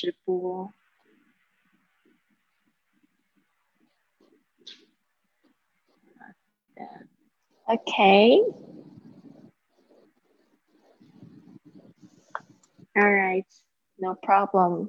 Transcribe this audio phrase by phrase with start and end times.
[0.00, 0.72] 直播。
[7.66, 8.42] OK。
[12.94, 13.44] All right,
[13.98, 14.88] no problem.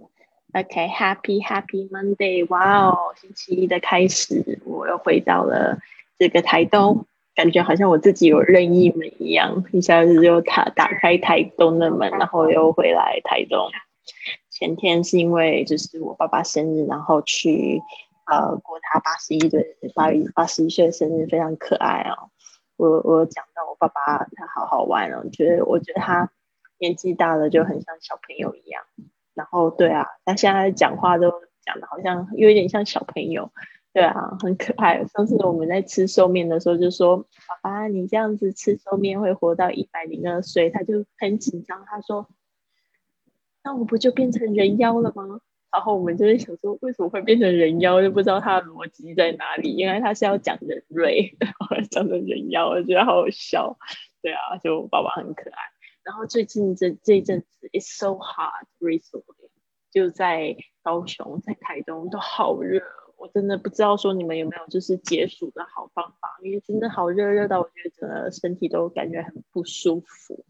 [0.54, 2.48] OK, Happy happy Monday.
[2.48, 5.78] 哇哦，星期一的开始，我又回到了
[6.18, 7.05] 这个台东，
[7.36, 13.70] 感觉好像我自己有任意门一样，一下子就打打开台东的门，然后又回来台东。
[14.62, 17.82] 前天是因为就是我爸爸生日，然后去
[18.32, 19.57] 呃过他八十一的
[19.96, 22.29] 八八十一岁生日，非常可爱哦。
[22.78, 26.29] 我我讲到我爸爸，他好好玩哦，觉得我觉得他
[26.78, 28.84] 年纪大了就很像小朋友一样。
[29.34, 31.32] 然后对啊，他现在讲话都
[31.65, 33.52] 讲的好像有一点像小朋友，
[33.94, 35.03] 对啊，很可爱。
[35.08, 37.17] 上次我们在吃寿面的时候就说
[37.50, 42.28] ：“爸爸，你这样子吃寿面会活到一百零二岁。”他就很紧张，他说
[43.64, 48.02] ：“那我不就变成人妖了吗？”然后我们就在想说，为什么会变成人妖？
[48.02, 49.72] 就不知道他的逻辑在哪里。
[49.73, 53.78] 因为他是要讲人类， 然后讲成人妖，我觉得好好笑。
[54.22, 55.58] 对啊，就爸爸很可爱。
[56.04, 59.50] 然后最近这这一阵子，it's so hot recently，
[59.92, 62.84] 就在高雄、在台东都好热。
[63.16, 70.44] 我真的不知道说你们有没有就是解暑的好方法，因为真的好热，热到我觉得整个身体都感觉很不舒服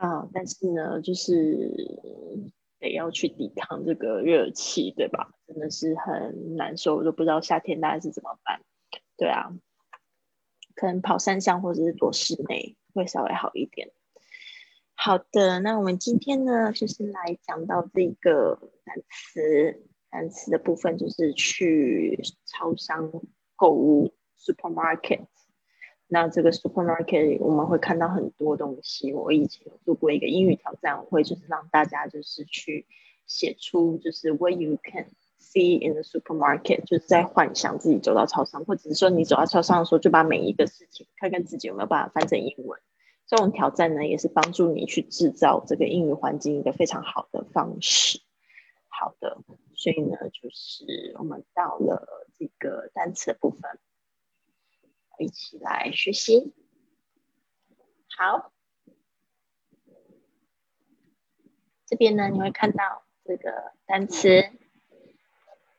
[0.00, 0.28] 啊。
[0.34, 2.52] 但是呢，就是。
[2.82, 5.34] 得要去抵抗这个热气，对吧？
[5.46, 8.62] 真的是很难受，我都不知道夏天大概是怎么办。
[9.18, 9.52] 对啊，
[10.74, 13.90] 可能跑山上或者是躲室内会稍微好一点。
[14.94, 23.12] 好的，那我们今天呢，就是来讲到这个单词，单词的部分就是去超商
[23.56, 25.26] 购物，supermarket。
[26.12, 29.12] 那这个 supermarket 我们会看到很多东西。
[29.12, 32.84] 我以前有做过一个英语挑战，我会就是让大家就是去
[33.26, 35.06] 写出就是 what you can
[35.40, 42.80] see in the supermarket，就是在幻想自己走到超商，或者是说你走到超商的时候，就把每一个事情看看自己有没有办法翻成英文。
[43.28, 48.20] 这种挑战呢，也是帮助你去制造这个英语环境一个非常好的方式。
[48.88, 49.38] 好的，
[49.76, 53.78] 所以呢，就是我们到了这个单词的部分。
[55.20, 56.52] 一起来学习。
[58.16, 58.50] 好，
[61.86, 64.50] 这边呢你会看到这个单词，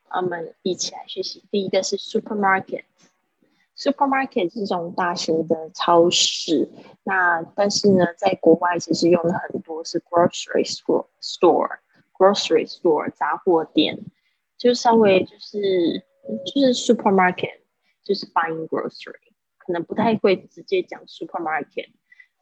[0.10, 1.44] 我们一起来学习。
[1.52, 6.70] 第一个是 supermarket，supermarket 是这种大型的超市。
[7.04, 14.00] 那但是呢，在国外其实用的很多是 grocery store store，grocery store 杂货店，
[14.58, 16.06] 就稍微就是
[16.46, 17.62] 就是 supermarket
[18.04, 19.31] 就是 buying grocery。
[19.72, 21.92] 可能不太会直接讲 supermarket，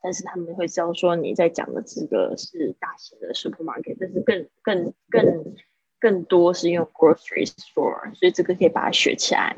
[0.01, 5.56] 但是他们会知道说你在讲的这个是大型的 supermarket，但是更更更
[6.00, 9.56] 更多是用 grocery store，所以这个可以把它学起来。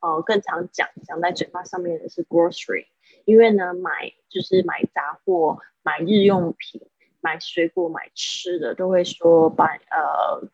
[0.00, 2.84] 哦，更常讲讲在嘴巴上面的是 grocery，
[3.24, 6.82] 因为呢买就是买杂货、买日用品、
[7.22, 10.46] 买水果、买吃的都会说 buy 呃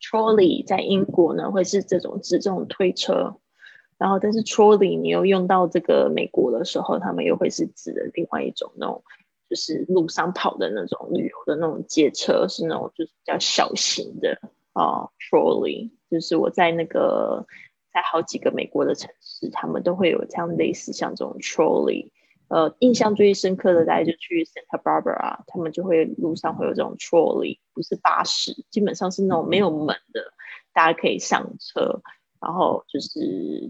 [0.01, 3.37] ；Trolley 在英国呢，会是这种指这种推车。
[3.99, 9.03] 然后但是 trolley 你又用到这个美国的时候，他们又会是指的另外一种那种，
[9.49, 14.39] 就是路上跑的那种旅游的那种街车，是那种就是比较小型的
[14.73, 17.47] 啊 trolley，就是我在那个
[17.97, 22.11] 在好几个美国的城市，他们都会有这样类似像这种 trolley。
[22.49, 30.31] 呃，印象最深刻的大概就去 Santa Barbara，他们就会路上会有这种 trolley，不是巴士，基本上是那种没有门的，
[30.75, 32.03] 大家可以上车。
[32.39, 33.09] 然后就是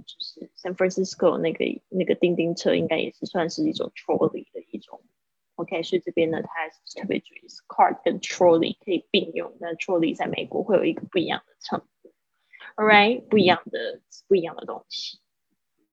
[0.05, 5.01] 就是 San Francisco 那个那个叮叮车，应该也是算是一种 trolley 的一种。
[5.55, 6.69] OK，所以这边呢，它
[7.01, 11.81] 特别注意是 cart 跟 trolley 可以并用，但 trolley 在美国会有一个不一样的称。
[12.77, 15.19] All right，不一样的不一样的东西。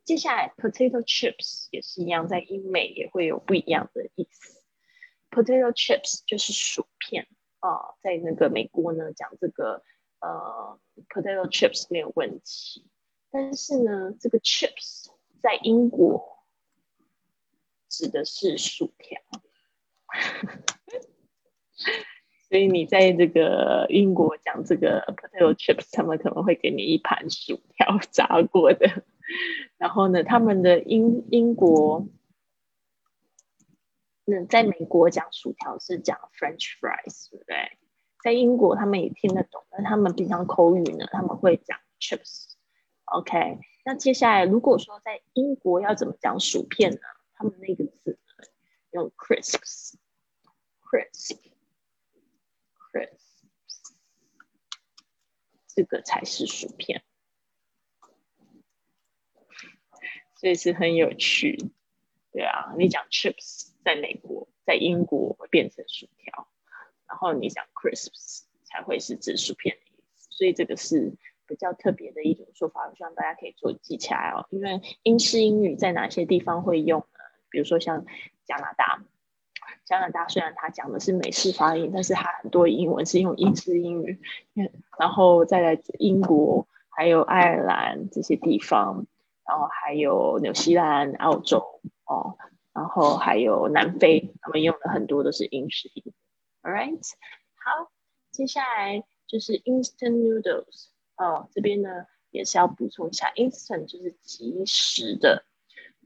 [0.04, 4.62] 接下来，potato chips 也是一样，在英美也会有不一样的意思。
[5.32, 7.26] potato chips 就是薯片
[7.60, 9.82] 啊，在那个美国呢讲这个
[10.20, 10.78] 呃
[11.08, 12.86] potato chips 没有问题，
[13.32, 15.08] 但是呢，这个 chips
[15.42, 16.46] 在英国
[17.88, 19.22] 指的是薯条，
[22.54, 29.04] 所以你在这个英国讲这个 potato chips，他们可能会给你一盘薯条炸过的。
[29.80, 32.08] 然后呢，他们的英英国，
[34.24, 37.56] 那在美国讲薯条是讲 French fries，对不对？
[38.24, 42.52] 在英国他们也听得懂，但他们平常口语呢，他们会讲 chips。
[43.06, 47.00] OK，那接下来如果说在英国要怎么讲薯片呢？
[47.34, 48.18] 他们那个字呢，
[48.92, 51.53] 用 crisps，crisps
[55.75, 57.04] 这个才是薯片。
[60.36, 61.58] 所以是很有趣，
[62.31, 66.50] 对啊，你讲 chips 在美国，在英国会变成薯条，
[67.08, 71.16] 然后你讲 crisps 才会是指薯片的意思，所以这个是
[71.48, 74.46] 比较特别的一种说法，希望大家可以做记起来哦。
[74.52, 77.20] 因为英式英语在哪些地方会用呢？
[77.50, 78.06] 比如说像
[78.44, 79.06] 加拿大，
[79.86, 84.20] 加拿大虽然它讲的是美式发音，但是它很多英文是用英式英语，
[84.98, 89.06] 然后再来英国，还有爱尔兰这些地方。
[89.46, 92.38] 然后还有纽西兰、澳洲哦，
[92.72, 96.14] 然后还有南非，他们用的很多都是英式英语。
[96.62, 96.98] All right，
[97.56, 97.92] 好，
[98.32, 100.86] 接下来就是 instant noodles
[101.18, 101.90] 哦，这边呢
[102.32, 105.44] 也是要补充一下，instant 就是即时的，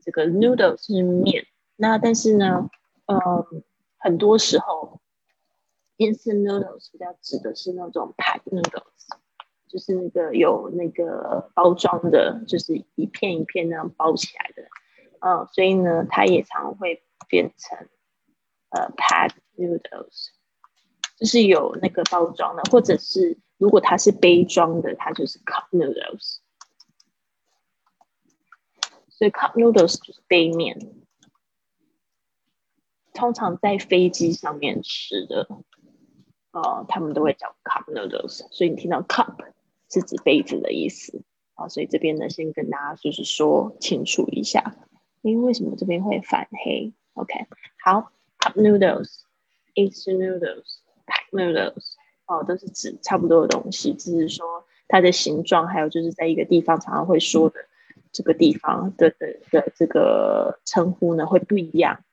[0.02, 1.46] 这个 noodles 是面。
[1.76, 2.68] 那但是呢，
[3.06, 3.64] 嗯，
[3.98, 5.02] 很多时候
[5.98, 8.84] instant noodles 比较指的是那种 pack noodles。
[9.70, 14.64] 就是那个有那个包装的，就是一片一片那样包起来的，
[15.20, 17.78] 嗯，所以呢，它也常会变成
[18.70, 20.30] 呃 pad noodles，
[21.18, 26.38] 就是有那个包装的，或者是如果它是杯装的，它就是 cup noodles。
[29.10, 30.80] 所以 cup noodles 就是杯面，
[33.18, 35.48] 通常在飞机上面吃的，
[36.52, 39.36] 哦，他们都会叫 cup noodles，所以你听到 cup。
[39.90, 41.22] 是指杯子的意思
[41.54, 44.76] 啊，所以这边呢，先跟大家就是说清楚一下，
[45.22, 47.34] 因为为什么这边会反黑？OK，
[47.82, 51.94] 好，cup noodles，instant noodles，pack noodles，
[52.26, 57.56] 哦，都是指差不多的东西，只是说它的形状，还有就是在一个地方常常会说的
[58.12, 62.04] 这个地方的的的这个称呼呢会不一样。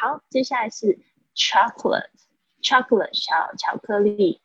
[0.00, 0.98] 好，接下来是
[1.36, 4.40] chocolate，chocolate 小巧克力。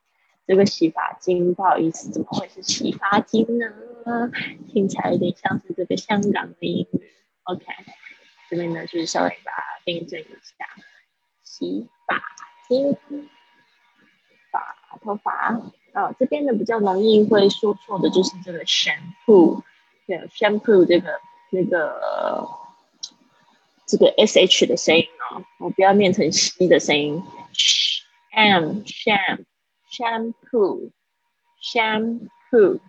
[0.45, 3.65] 这个洗发精，不好意思，怎么会是洗发精呢？
[4.67, 7.09] 听起来有点像是这个香港的英语。
[7.43, 7.65] OK，
[8.49, 10.67] 这边呢就是稍微把它订正一下，
[11.41, 12.21] 洗发
[12.67, 12.97] 精，
[14.51, 15.53] 发头发。
[15.93, 19.63] 哦，这边呢比较容易会说错的就是这个 shampoo，
[20.05, 21.17] 对，shampoo 这个
[21.49, 21.97] 那个
[23.87, 27.21] 这个 sh 的声音哦，我不要念成 c 的声音
[28.33, 29.45] ，sham sham。
[29.95, 32.81] shampoo，shampoo，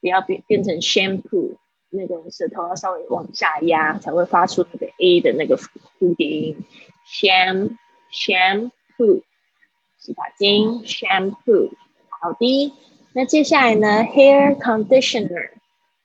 [0.00, 1.58] 不要变变成 shampoo，
[1.94, 5.56] 那个舌头要稍微往下压，才会发出那个 a 的那个
[5.98, 6.64] 蝴蝶音。
[7.06, 8.70] sham，sham。
[9.98, 11.70] 洗发精，shampoo，
[12.20, 12.74] 好的。
[13.14, 15.52] 那接下来呢，hair conditioner，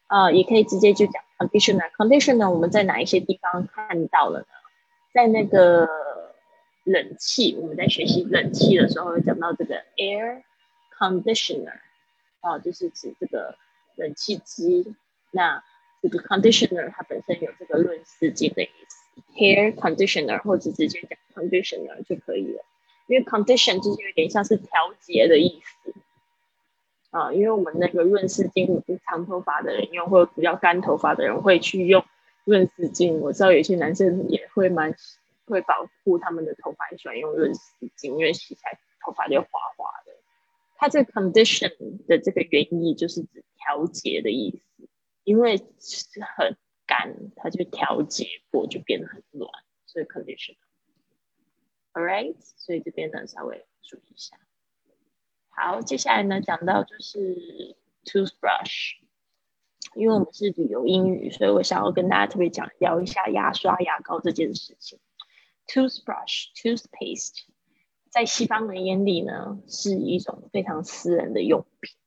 [0.08, 1.92] 啊，也可以直接就讲 conditioner。
[1.98, 4.46] conditioner 我们在哪一些地方看到了呢？
[5.14, 5.86] 在那个
[6.86, 10.44] 冷气，我们在学习冷气的时候，会讲到这个 air
[10.98, 11.80] conditioner，
[12.40, 13.58] 啊，就是指这个
[13.98, 14.96] 冷气机。
[15.32, 15.62] 那
[16.02, 22.64] 这个 conditioner 它本身有这个润丝巾的意思，hair conditioner 或者直接讲 conditioner 就可以了，
[23.08, 25.94] 因为 condition 就是有点像是调节的意思
[27.12, 32.06] 啊，因为我们那个润丝巾，长头发的人用，或者比较干头发的人会去用
[32.46, 33.14] 润丝巾。
[33.18, 34.96] 我知道有些男生也会蛮
[35.48, 40.14] 会保护他们的头发，也喜欢用润丝巾，因为洗起来头发就滑滑的。
[40.78, 41.72] 它这个 condition
[42.08, 44.69] 的这个原意就是指调节的意思。
[45.30, 46.08] 因为是
[46.38, 46.58] 很
[46.88, 49.48] 干，它就调节过，就变得很软，
[49.86, 50.56] 所以 condition。
[51.94, 54.40] All right，所以这边呢稍微注意一下。
[55.50, 59.02] 好，接下来呢讲到就是 toothbrush，
[59.94, 64.98] 因为我们是旅游英语，所以我想要跟大家特别讲聊一下牙刷、牙膏这件事情。
[65.68, 67.44] toothbrush，toothpaste，
[68.10, 71.99] 在西方人眼里呢是一种非常私人的用品。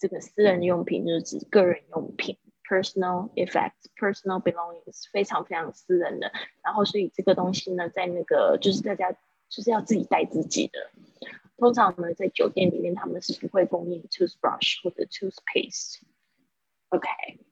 [0.00, 6.32] 这个私人用品就是指个人用品，personal effects，personal belongings，非常非常私人的。
[6.62, 10.90] 然后，所以这个东西呢，在那个就是大家就是要自己带自己的。
[11.58, 16.00] 通常呢，在酒店里面他们是不会供应 toothbrush 或者 toothpaste。
[16.88, 17.06] OK，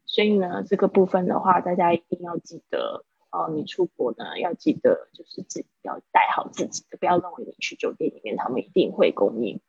[0.07, 9.61] 所以呢，这个部分的话，大家一定要记得哦，你出国呢要记得就是自己要带好自己的，不要认为你去酒店里面他们一定会供应。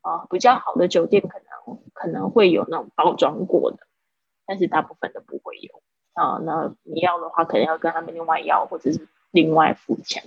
[0.00, 1.47] 啊，比较好的酒店可能
[1.92, 3.78] 可能会有那种包装过的，
[4.46, 5.82] 但是大部分都不会有
[6.14, 6.38] 啊。
[6.44, 10.22] 那你要的话，可能要跟他们另外要，或者是另外付钱。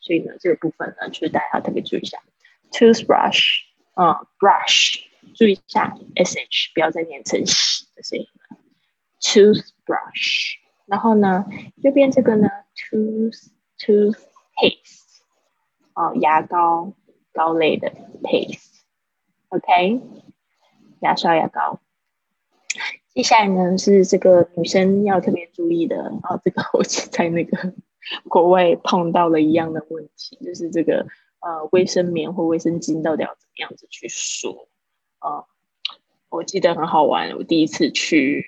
[0.00, 2.18] 所以呢，这个部分呢，就是大家特别注意一下。
[2.72, 3.60] Toothbrush
[3.94, 8.56] 啊，brush，注意一下 sh，不要再念成洗的声音了。
[9.20, 11.44] Toothbrush，然后呢，
[11.76, 15.20] 右边这个呢，tooth toothpaste，
[15.92, 16.92] 啊，牙膏
[17.32, 18.80] 膏类的 paste。
[19.50, 20.00] OK，
[21.02, 21.80] 牙刷、牙膏。
[23.14, 27.74] 接下来呢是这个女生要特别注意的啊，这个我在那个
[28.28, 31.06] 国外碰到了一样的问题，就是这个
[31.40, 34.66] 呃卫生棉或卫生巾到底要怎么样子去说
[35.18, 35.44] 啊？
[36.30, 38.46] 我记得很好玩，我第一次去，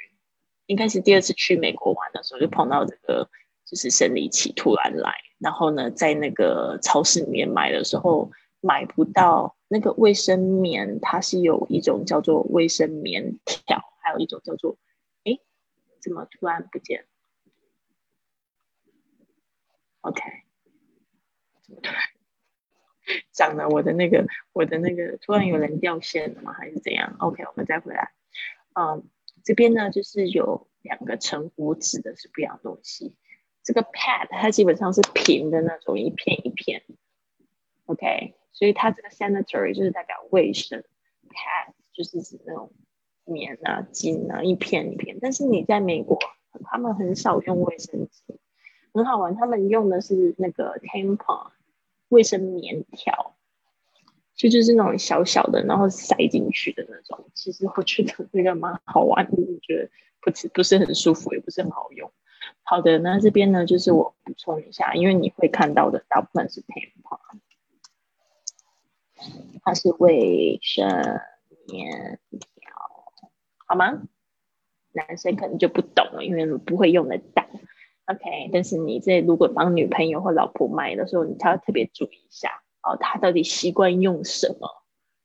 [0.64, 3.28] 应该是第二次去美国玩的时候，就碰到这个
[3.66, 8.30] 就是生理期突然来，然后呢在那个超市里面买的时候
[8.64, 9.56] 买不到。
[9.66, 14.76] 那个卫生棉，它是有一种叫做卫生棉条，还有一种叫做，
[15.24, 15.40] 哎，
[16.00, 17.06] 怎么突然不见
[20.02, 20.22] ？OK，
[21.62, 22.00] 怎么突然
[23.32, 26.52] 讲了我的那个，我的那个突然有人掉线了吗？
[26.52, 28.12] 还是怎样？OK，我们再回来。
[28.74, 29.02] 嗯，
[29.42, 33.16] 这边呢就是有两个称呼，指的是不一样东西。
[33.64, 36.84] 这个 pad 它基本上是平的那种，一片一片。
[37.86, 38.36] OK。
[38.54, 40.82] 所以它这个 sanitary 就是代表卫生
[41.28, 42.70] ，pad 就是指那种
[43.24, 45.18] 棉啊、巾啊，一片一片。
[45.20, 46.16] 但是你在美国，
[46.64, 48.36] 他们很少用卫生巾，
[48.92, 51.50] 很好玩，他们用的是那个 tampon
[52.10, 53.34] 卫生棉条，
[54.36, 57.28] 就就是那种小小的，然后塞进去的那种。
[57.34, 62.12] 其实我觉得这个蛮好玩的，我觉得不是不是很舒服，也不是很好用。
[62.62, 67.18] 好的，那这边呢，就是我补充一下，因为你会看到的大部分是 tampon。
[69.62, 70.88] 它是卫生
[71.66, 72.72] 棉条，
[73.66, 74.02] 好吗？
[74.92, 77.44] 男生可能就不懂了，因为不会用得到。
[78.06, 84.68] OK，但是你这如果帮女朋友或老婆买的时候，你要特别注意一下哦，他到底习惯用什么？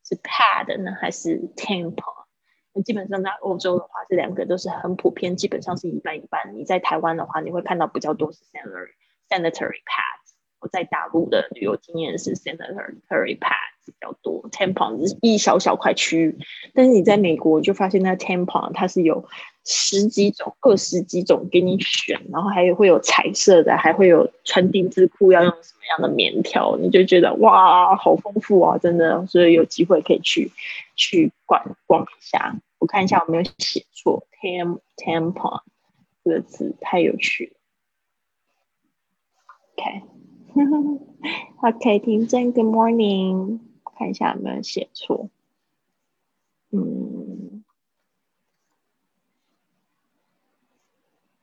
[0.06, 2.25] 是 pad 呢，还是 tampon？
[2.74, 6.56] 那基本上在欧洲的话，这两个都是很普遍，基本上是一半一半。
[6.56, 8.94] 你在台湾的话，你会看到比较多是 sanitary
[9.29, 10.18] sanitary pad。
[10.60, 16.38] 我在大陆的旅游经验是 sanitary pads 比较多，tampon 是一小小块区域，
[16.74, 19.25] 但是你在美国就发现那 tampon 它是有
[19.66, 30.51] 十几种、二十几种给你选，然后还有会有彩色的，还会有穿丁字裤要用什么样的棉条，你就觉得哇，好丰富啊，真的，所以有机会可以去
[30.96, 32.56] 去逛逛一下。
[32.80, 35.62] 我看一下有没有写错，tam tampon
[36.24, 37.60] 这个字太有趣了
[39.75, 40.18] ，OK。
[41.62, 43.60] OK，婷真，Good morning，
[43.98, 45.29] 看一下有没有写错。
[46.72, 47.63] 嗯，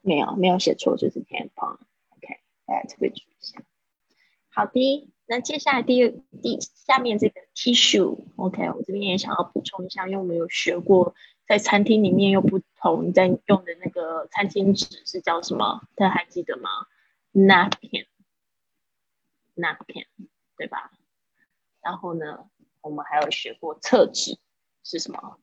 [0.03, 1.79] 没有，没有写错，就是偏旁。
[2.17, 3.63] OK，大家特别注意一下。
[4.49, 11.15] 好的，那接下来第二第下面这个 tissue，OK，我这边也想要补充一下，因为我们有学过，
[11.47, 15.83] 在餐厅里面又不同在用的那个餐巾纸是叫什么？
[15.95, 16.71] 大家还记得吗
[17.35, 18.07] ？napkin。
[19.57, 20.07] napkin，
[20.57, 20.93] 对吧？
[21.83, 22.49] 然后呢，
[22.81, 24.39] 我们还有学过厕纸
[24.83, 25.39] 是什么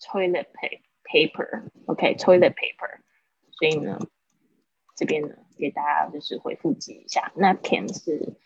[0.00, 0.46] ？toilet
[1.04, 3.00] paper，OK，toilet paper。
[3.50, 3.98] 所以呢，
[4.96, 8.36] 这边呢给大家就是回复记一下，napkin 是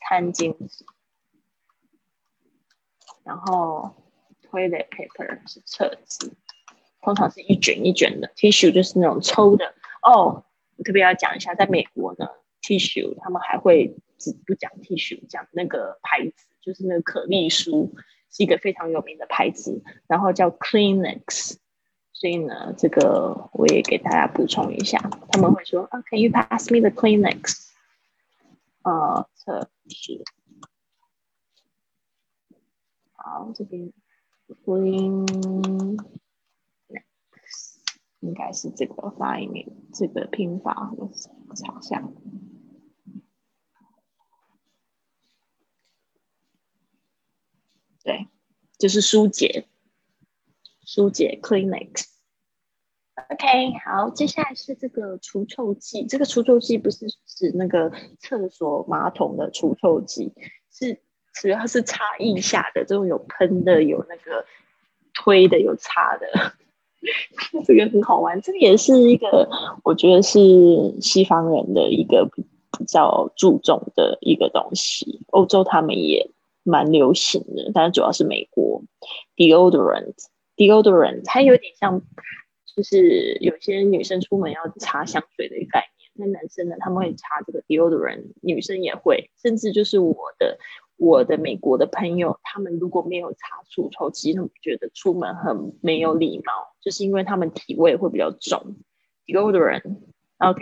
[0.00, 0.84] 餐巾纸，
[3.24, 3.94] 然后
[4.42, 6.32] toilet paper 是厕纸，
[7.00, 9.74] 通常是一卷一卷的，tissue 就是那种抽的。
[10.02, 10.44] 哦，
[10.76, 12.28] 我特别要讲一下，在美国呢
[12.62, 13.96] ，tissue 他们还会
[14.46, 17.94] 不讲 T 恤讲那个牌子，就是那个可丽舒
[18.30, 21.56] 是一个非常有名的牌子，然后叫 Kleenex。
[22.12, 24.98] 所以呢，这个我也给大家补充一下，
[25.30, 27.70] 他们会说啊，Can you pass me the Kleenex？
[28.82, 30.22] 啊，测试。
[33.12, 33.90] 好，这边
[34.66, 36.04] Kleenex
[38.20, 39.50] 应该是这个发音，
[39.94, 41.10] 这个拼法，我
[41.54, 42.06] 查一下。
[48.04, 48.26] 对，
[48.78, 49.66] 就是疏解。
[50.84, 52.06] 疏解 Kleenex。
[53.30, 56.04] OK，好，接下来是这个除臭剂。
[56.06, 60.32] 这个除臭剂不是指那个厕所马桶的除臭剂，
[60.72, 61.00] 是
[61.34, 64.44] 主要是擦腋下的这种有喷的、有那个
[65.14, 66.54] 推的、有擦的。
[67.64, 69.48] 这个很好玩，这个也是一个
[69.84, 70.38] 我觉得是
[71.00, 75.20] 西方人的一个比较注重的一个东西。
[75.28, 76.30] 欧洲他们也
[76.62, 78.82] 蛮流行的，但是主要是美国
[79.36, 80.14] deodorant。
[80.56, 82.02] deodorant 它有点像，
[82.76, 86.10] 就是有些女生出门要擦香水的一个概念。
[86.12, 90.58] 那男生呢，他们会擦这个 deodorant，女生也会，甚至就是我的
[90.96, 96.52] 我的美国的朋友，他们如果没有擦除臭剂，他们觉得出门很没有礼貌，
[96.82, 98.76] 就是因为他们体味会比较重。
[99.26, 100.60] deodorant，OK，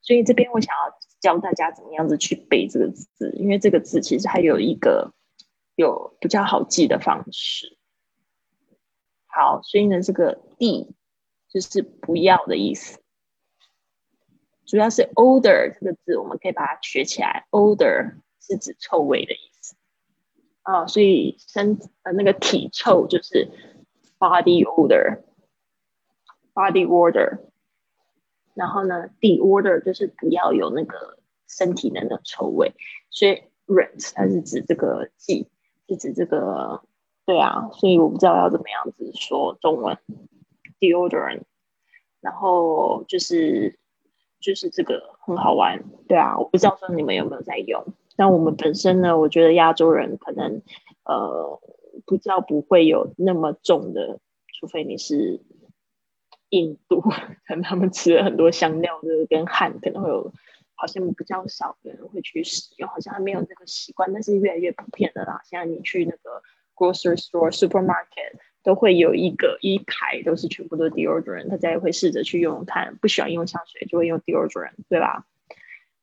[0.00, 5.12] 所以这边我想要教大家怎么样子去背这个字，因为这个字其实还有一个
[5.76, 7.78] 有比较好记的方式。
[9.26, 10.92] 好，所以呢，这个 d
[11.48, 12.98] 就是不要的意思，
[14.66, 17.46] 主要是 odor 这个字，我们可以把它学起来。
[17.50, 19.76] odor 是指臭味的意思
[20.62, 23.48] 啊，所以身呃那个体臭就是
[24.18, 27.40] body odor，body odor。
[28.54, 32.74] 然后呢，d order 就是不要有那个身体的那个臭味，
[33.10, 35.50] 所以 rent 它是指这个剂，
[35.88, 36.82] 是指这个。
[37.24, 39.98] 对啊，所以我不知道要怎么样子说中文
[40.78, 41.40] ，deodorant，
[42.20, 43.80] 然后就是
[44.38, 50.62] 就是这个很好玩，对啊，我不知道说你们有没有在用，但我们本身呢，我觉得亚洲人可能
[51.02, 51.60] 呃
[52.04, 54.20] 不知道不会有那么重的，
[54.60, 55.40] 除非你是
[56.50, 57.00] 印度，
[57.48, 60.32] 可能他们吃了很多香料就是跟汗，可能会有，
[60.76, 66.42] 好像比较少的人会去使用，好像还没有这个习惯，但是越来越普遍的啦，现在你去那个。
[66.78, 75.26] grocery store supermarket 都会有一个一排都是全部都 deodorant，大家也会试着去用用看，不喜欢用香水就会用 deodorant，对吧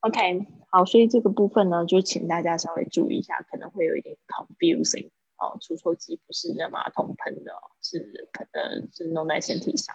[0.00, 5.56] ？OK，好，所以这个部分呢，就请大家稍微注意一下，可能会有一点 confusing 哦。
[5.60, 9.94] 除臭剂不是在马桶喷的，是可能是弄在身体上。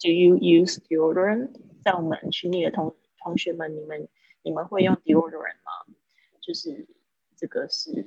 [0.00, 1.50] Do you use deodorant？
[1.84, 4.08] 在我们群里的同同学们，你们
[4.42, 5.92] 你们会用 deodorant 吗？
[6.40, 6.86] 就是
[7.34, 8.04] 这个是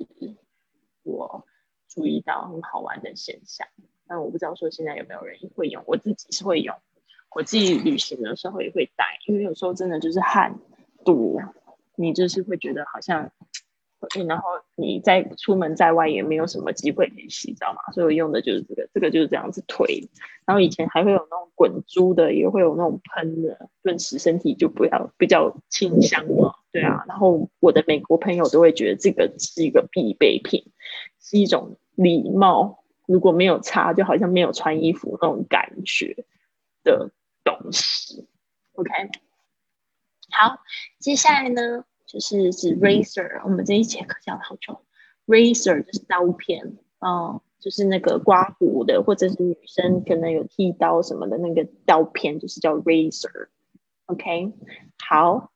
[1.02, 1.44] 我。
[1.90, 3.66] 注意到很好玩的现象，
[4.06, 6.76] 但我不知道说现在有没有人会用，我自己是会用，
[7.30, 10.60] 我自己旅行的时候也会带，因为有时候真的就是汗
[11.02, 11.40] 多，
[11.96, 13.32] 你就是会觉得好像，
[14.26, 20.08] 然后你在出门在外也没有什么机会可以洗澡嘛，所以我用的就是这个，这个就是这样子推，
[20.46, 30.64] 然后以前还会有那种滚珠的，也会有那种喷的，顿时身体就不要比较清香嘛，对啊，然后我的美国朋友都会觉得这个是一个必备品，
[31.20, 31.76] 是一种。
[32.00, 36.24] 礼貌，如果没有擦，就好像没有穿衣服那种感觉
[36.84, 37.10] 的
[37.42, 38.28] 东西。
[38.74, 38.92] OK，
[40.30, 40.60] 好，
[41.00, 44.80] 接下来呢，就是指 razor，我们这一节课讲了好久
[45.26, 53.48] ，razor 就是刀片，哦，就是那个刮胡的，或者是女生可能有剃刀什么的那个刀片，就是叫 razor。
[54.06, 54.54] OK，
[55.06, 55.52] 好，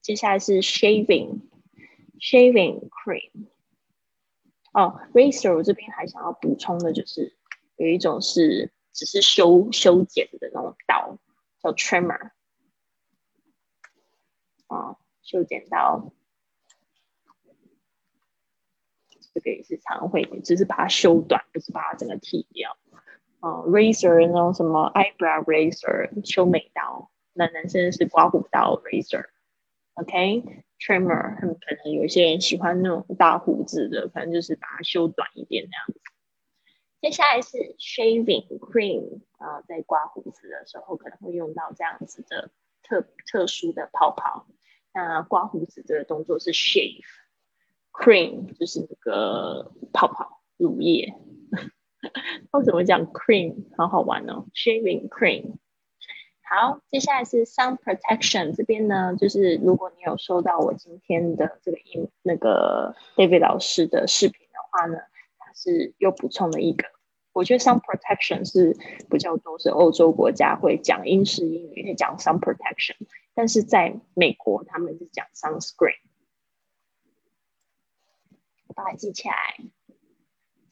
[0.00, 3.48] 接下来是 shaving，shaving cream。
[4.72, 7.34] 哦，razor 我这边还想要补充的就是，
[7.74, 11.18] 有一种是只是修修剪的那种刀，
[11.60, 12.30] 叫 trimmer。
[14.68, 16.12] 啊，修剪刀，
[19.34, 22.78] 这个也是常会，只是把它修短，不是把它整个剃掉。
[23.40, 29.26] 哦，razor 那种什么 eyebrow razor 修眉刀，那男生是刮胡刀 razor。
[29.94, 30.64] OK。
[30.78, 35.98] trimmer，他们可能有一些人喜欢那种大胡子的，反正就是把它修短一点这样子。
[37.00, 42.50] 接下来是 shaving cream 啊，在刮胡子的时候可能会用到这样子的
[42.82, 44.46] 特特殊的泡泡。
[44.96, 51.12] 那刮胡子这个动作是 shave，cream 就是那个泡泡乳液。
[52.50, 53.66] 我怎么讲 cream？
[53.76, 55.56] 好好玩哦，shaving cream。
[56.48, 64.98] 好，接下来是 sun protection 这边呢，就是如果你有收到我今天的这个音那个 David 老师的视频的话呢，
[65.36, 66.95] 他是又补充了一个。
[67.36, 68.74] 我觉得 sun protection 是
[69.10, 72.96] 比较多是欧洲国家会讲英式英语，会讲 sun protection，
[73.34, 75.98] 但是在美国他们是讲 sunscreen。
[78.74, 79.34] 把它记起来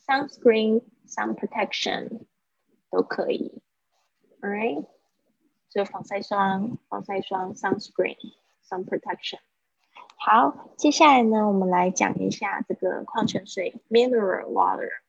[0.06, 2.22] ，sunscreen、sun protection
[2.90, 3.60] 都可以
[4.40, 4.86] ，all right。
[5.68, 9.40] 就防晒霜，防晒霜 sunscreen，sun protection。
[10.16, 15.03] 好，接下来呢，我们来讲一下这个矿泉水 mineral water。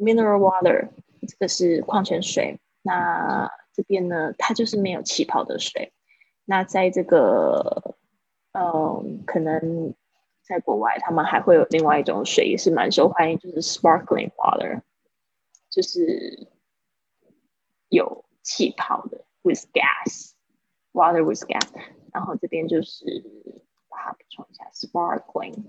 [0.00, 0.88] Mineral water
[1.28, 5.92] 这个是矿泉水，那这边呢，它就是没有气泡的水。
[6.44, 7.94] 那在这个，
[8.52, 9.94] 嗯，可能
[10.42, 14.80] 在国外，他们还会有另外一种水，也是蛮受欢迎，就是 sparkling water，
[15.68, 16.48] 就是
[17.88, 19.24] 有气泡的。
[19.42, 20.32] with gas,
[20.92, 21.66] water with gas，
[22.12, 23.24] 然后这边就是
[23.88, 25.64] 把它补充一下 sparkling。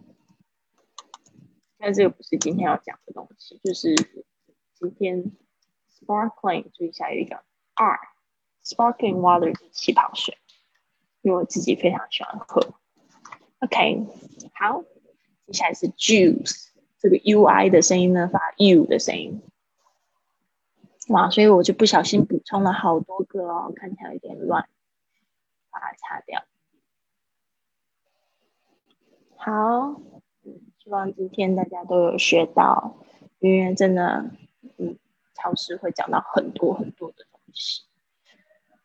[1.77, 3.95] 但这个不是今天要讲的东西，就是
[4.81, 5.31] 今天
[5.93, 7.35] sparkling 注意一下有一个
[7.75, 7.99] R
[8.63, 10.35] sparkling water 是气泡水，
[11.21, 12.73] 因为我自己非常喜欢喝。
[13.59, 14.07] OK，
[14.55, 14.81] 好，
[15.45, 19.43] 接下来是 juice，这个 U I 的声音呢发 U 的声音。
[21.09, 24.67] 哇，所以我就不小心补充了好多个哦，看起来有点乱，
[25.69, 26.43] 把它擦掉。
[29.35, 30.01] 好，
[30.79, 32.97] 希望今天大家都有学到，
[33.37, 34.31] 因为真的，
[35.41, 37.83] 超市会讲到很多很多的东西。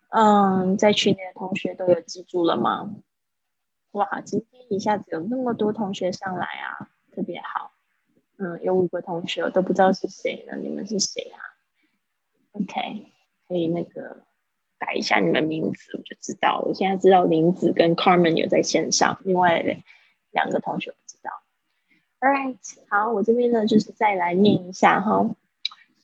[0.09, 2.95] 嗯，在群里的同学都有记住了吗？
[3.91, 7.73] 哇，今天一下子有那么多同学上来啊，特别好。
[8.39, 11.41] 嗯，有五个同学，都不知道是谁呢，你们是谁啊
[12.53, 13.13] ？OK，
[13.49, 14.25] 可以那个
[14.79, 16.63] 改一下你们名字，我就知道。
[16.67, 19.63] 我现在知道林子跟 Carmen 有在线上，另外
[20.31, 21.31] 两个同学不知道。
[22.21, 25.31] All right，好，我这边呢就是再来念一下哈。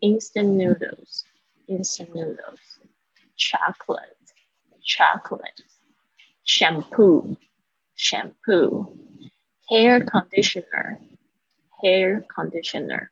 [0.00, 1.24] ：instant noodles,
[1.66, 2.78] instant noodles,
[3.36, 4.14] chocolate,
[4.80, 5.64] chocolate,
[6.44, 7.36] shampoo,
[7.96, 8.96] shampoo,
[9.68, 11.00] hair conditioner,
[11.82, 13.10] hair conditioner,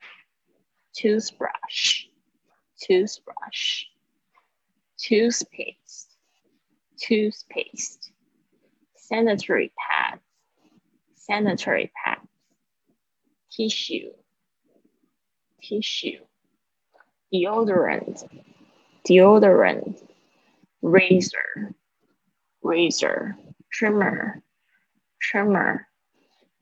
[0.94, 2.06] toothbrush,
[2.80, 3.84] toothbrush,
[4.98, 6.16] toothpaste,
[6.98, 8.12] toothpaste,
[8.96, 10.22] sanitary pads,
[11.16, 12.28] sanitary pads,
[13.50, 14.10] tissue.
[15.62, 16.18] Tissue,
[17.32, 18.22] deodorant,
[19.08, 19.98] deodorant,
[20.82, 21.72] razor,
[22.62, 23.34] razor,
[23.72, 24.42] trimmer,
[25.22, 25.88] trimmer,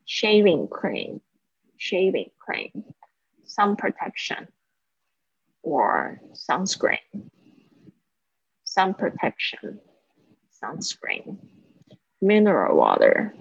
[0.04, 1.20] shaving cream,
[1.82, 2.84] shaving cream,
[3.45, 4.47] sun protection,
[5.63, 7.30] or sunscreen,
[8.63, 9.80] sun protection,
[10.51, 11.38] sunscreen,
[12.21, 13.34] mineral water,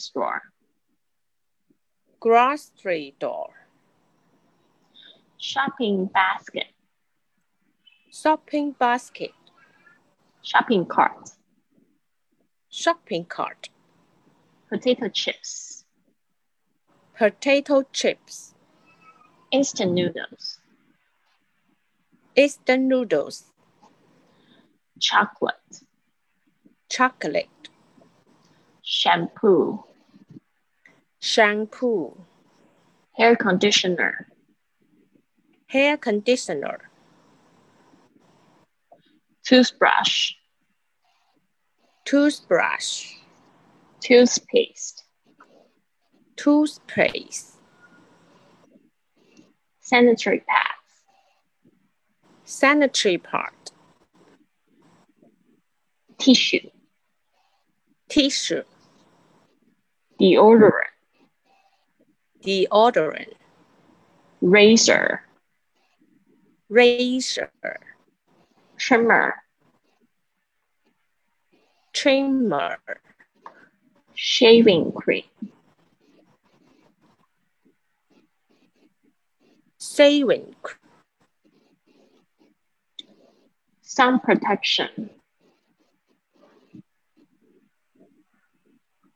[2.19, 18.53] store，grocery store，shopping basket，shopping basket，shopping cart，shopping cart，potato chips，potato chips。
[19.51, 20.59] Instant noodles.
[22.35, 23.43] Instant noodles.
[24.99, 25.83] Chocolate.
[26.89, 27.69] Chocolate.
[28.81, 29.83] Shampoo.
[31.25, 32.15] Shampoo.
[33.17, 34.27] Hair conditioner.
[35.67, 36.79] hair conditioner,
[39.43, 40.35] toothbrush,
[42.05, 43.11] toothbrush,
[44.01, 45.03] toothpaste,
[46.37, 47.57] toothpaste,
[49.79, 50.93] sanitary pads,
[52.43, 53.51] sanitary pad,
[56.19, 56.69] tissue,
[58.09, 58.63] tissue,
[60.21, 60.94] deodorant,
[62.45, 63.33] deodorant,
[64.41, 65.23] razor,
[66.69, 67.49] razor,
[68.77, 69.35] trimmer,
[71.93, 72.77] trimmer,
[74.13, 75.23] shaving cream,
[79.79, 80.75] shaving, cr-
[83.81, 85.09] sun protection,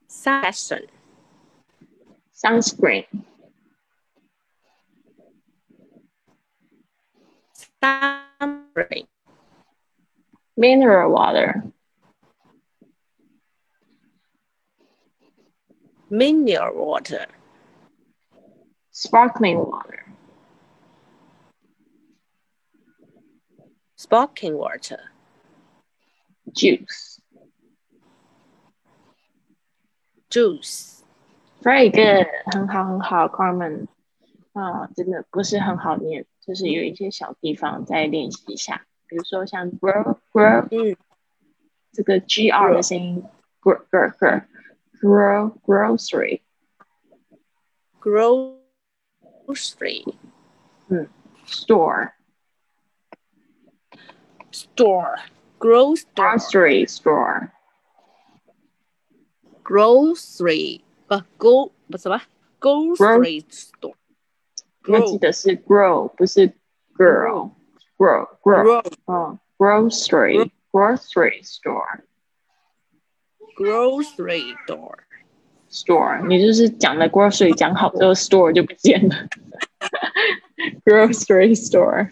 [0.09, 0.87] fashion,
[2.43, 3.05] sunscreen,
[7.83, 9.07] sunscreen,
[10.55, 11.63] mineral water,
[16.09, 17.25] mineral water,
[18.91, 20.05] sparkling water,
[23.97, 24.99] sparkling water,
[26.55, 27.19] juice.
[30.29, 30.98] juice,
[31.62, 33.86] Very good，很好很好，Carmen。
[34.52, 40.96] 啊，真的不是很好念，就是有一些小地方再练习一下，比如说像 grow grow 嗯
[41.92, 43.24] 这个 G R 的声音，
[43.60, 44.12] grow grow
[45.00, 46.40] grow grow grocery
[48.00, 50.04] grocery,
[51.46, 52.12] store
[54.52, 55.16] store,
[55.58, 57.50] grocery, grocery store
[59.64, 62.21] grocery, 不 go 不什么
[62.59, 63.95] grocery store,
[64.87, 66.49] 我记得是 grow 不是
[66.95, 67.49] girl
[67.97, 72.01] grow grow 嗯 grocery grocery store
[73.57, 74.99] grocery store,
[75.71, 79.15] store，你就是讲的 grocery 讲好之后 store 就不见了
[80.85, 82.11] ，grocery store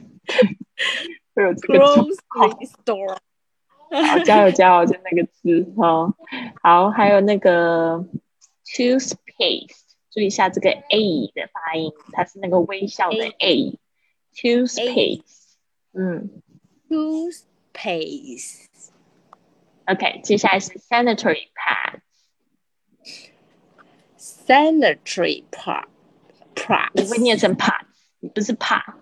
[1.35, 3.17] 会有这个 grocery store,
[3.89, 6.13] 好，加油加油，就那个字哦。
[6.61, 8.03] 好，还有那个
[8.66, 9.76] toothpaste，
[10.10, 15.56] 注意一下这个 a 的发音，它是那个微笑的 a。toothpaste，
[15.92, 16.42] 嗯
[16.88, 18.68] toothpaste,
[19.86, 22.00] ，OK，接下来是 sanitary pad，
[24.16, 25.84] sanitary pad,
[26.94, 27.84] 你会 pad, 念成 pad，
[28.34, 28.94] 不是 pad，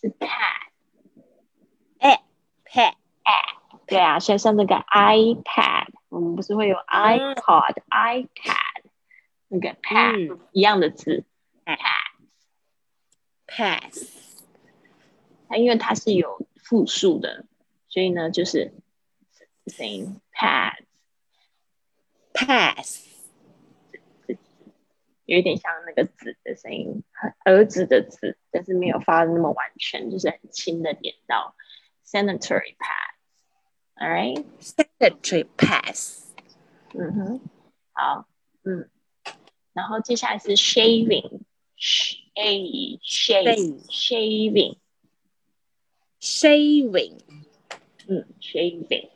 [0.00, 0.60] 是 pad。
[2.72, 2.94] pad,
[3.86, 8.28] 对啊，像像那个 iPad，我们不是会有 iPod、iPad
[9.47, 11.23] 那个 pad、嗯一样的字。
[11.65, 11.75] 嗯
[13.47, 14.43] ，pad，pass,
[15.47, 17.45] 它因为它是有复数的，
[17.87, 18.73] 所以呢就是
[19.67, 20.21] 声音
[22.33, 23.07] pad，pass,
[25.25, 27.03] 有一点像那个子的声音，
[27.43, 31.55] 儿子的子，但是没有发的那么完全，就是很轻的点到。
[32.05, 34.45] Sanitary pad，all right。
[34.61, 36.31] sanitary pass,
[36.93, 37.39] 嗯哼，
[37.93, 38.27] 好，
[38.63, 38.87] 嗯，
[39.75, 44.77] 然后接下来是 shaving，shave shave
[46.21, 47.19] shaving，shaving,
[48.07, 49.09] 嗯，shaving，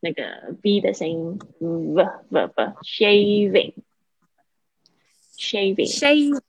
[0.00, 3.72] 那个 b 的声音，嗯，v v v shaving
[5.38, 6.42] shaving shaving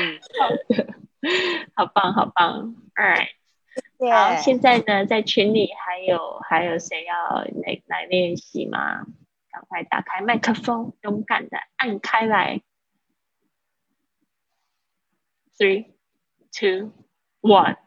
[1.75, 3.27] 好棒，好棒，Alright，
[4.10, 9.06] 好，现在呢，在群里还有还有谁要来来练习吗？
[9.67, 12.62] 快打开麦克风，勇敢的按开来。
[15.58, 15.91] Three,
[16.52, 16.91] two,
[17.41, 17.78] one，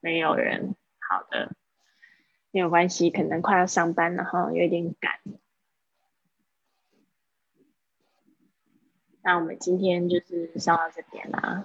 [0.00, 0.74] 没有人。
[1.08, 1.54] 好的，
[2.50, 5.20] 没有关系，可能快要上班了哈，有点赶。
[9.22, 11.64] 那我们今天就是上到这边啦，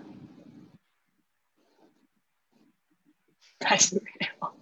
[3.60, 4.59] 还是没有，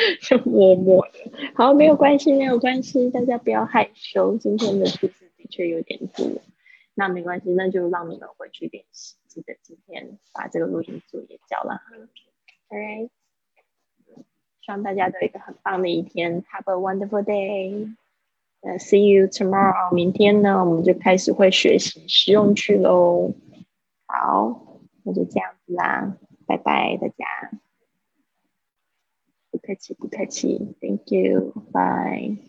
[0.22, 1.32] 就默默的。
[1.54, 4.36] 好，没有关系，没有关系，大家不要害羞。
[4.36, 6.26] 今天的句子的确有点多，
[6.94, 9.16] 那没关系，那就让你们回去练习。
[9.28, 11.80] 记得今天把这个录音作业交了。
[12.68, 13.08] Alright，
[14.60, 17.94] 希望大家都有一个很棒的一天，Have a wonderful day。
[18.62, 19.94] 呃，See you tomorrow。
[19.94, 23.32] 明天呢，我们就开始会学习实用句喽。
[24.06, 27.50] 好，那就这样子啦，拜拜，大家。
[29.51, 32.48] 不客气，不客气，Thank you，Bye。